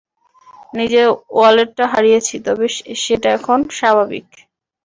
নিজের 0.73 1.05
ওয়ালেটটা 1.31 1.85
হারিয়েছি, 1.93 2.35
তবে 2.45 2.65
সেটা 3.03 3.27
এখন 3.37 3.59
স্বাভাবিক। 3.77 4.27